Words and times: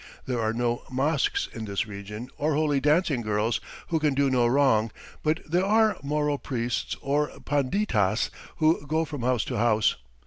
There 0.25 0.41
are 0.41 0.51
no 0.51 0.81
mosques 0.89 1.45
in 1.53 1.65
this 1.65 1.85
region 1.85 2.29
or 2.39 2.55
holy 2.55 2.79
dancing 2.79 3.21
girls 3.21 3.61
(who 3.89 3.99
can 3.99 4.15
do 4.15 4.31
no 4.31 4.47
wrong) 4.47 4.89
but 5.21 5.41
there 5.47 5.63
are 5.63 5.95
Moro 6.01 6.39
priests 6.39 6.95
or 7.01 7.27
panditas 7.45 8.31
who 8.55 8.87
go 8.87 9.05
from 9.05 9.21
house 9.21 9.45
to 9.45 9.57
house. 9.59 9.97